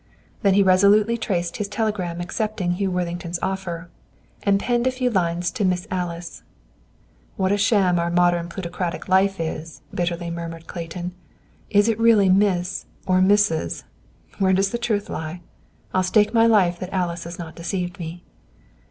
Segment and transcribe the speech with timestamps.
[0.41, 3.87] Then he resolutely traced his telegram accepting Hugh Worthington's offer,
[4.41, 6.41] and penned a few lines to "Miss Alice."
[7.37, 11.11] "What a sham our modern plutocratic life is," bitterly murmured Clayton.
[11.69, 13.83] "Is it really Miss or Mrs.?
[14.39, 15.41] Where does the truth lie?
[15.93, 18.23] I'll stake my life that Alice has not deceived me!"